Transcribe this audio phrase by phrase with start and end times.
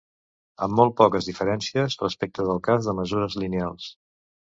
[0.67, 3.93] Amb molt poques diferències respecte del cas de mesures lineals.